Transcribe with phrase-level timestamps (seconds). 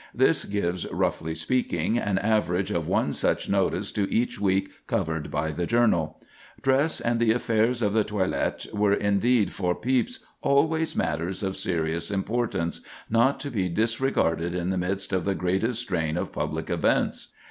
[0.15, 5.51] This gives, roughly speaking, an average of one such notice to each week covered by
[5.51, 6.19] the journal.
[6.63, 12.09] Dress and the affairs of the toilet were indeed for Pepys always matters of serious
[12.09, 17.27] importance, not to be disregarded in the midst of the greatest strain of public events.